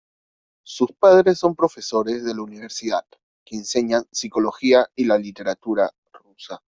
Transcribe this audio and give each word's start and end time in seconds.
Sus 0.63 0.93
padres 0.93 1.37
son 1.37 1.55
profesores 1.55 2.23
de 2.23 2.33
la 2.33 2.41
Universidad, 2.41 3.05
que 3.45 3.55
enseñan 3.55 4.03
psicología 4.11 4.89
y 4.95 5.05
la 5.05 5.19
literatura 5.19 5.91
rusa. 6.11 6.63